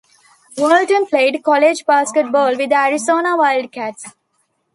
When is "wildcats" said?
3.37-4.07